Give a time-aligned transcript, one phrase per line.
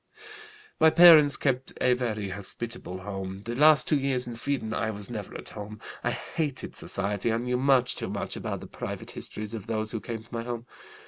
[0.79, 3.41] "My parents kept a very hospitable home.
[3.43, 5.79] The last two years in Sweden I was never at home.
[6.03, 10.01] I hated society and knew much too much about the private histories of those who
[10.01, 10.65] came to my home.